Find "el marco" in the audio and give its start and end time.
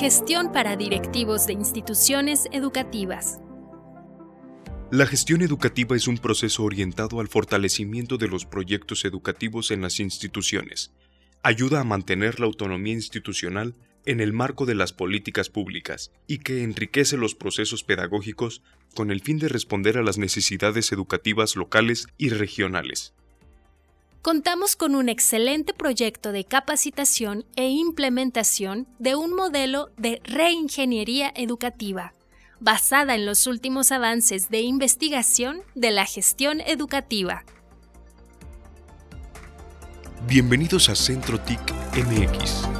14.20-14.64